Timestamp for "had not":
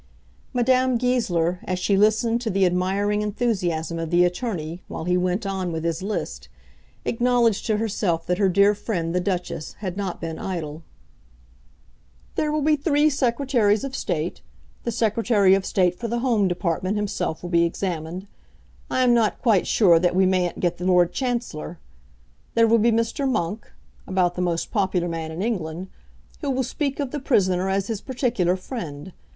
9.73-10.19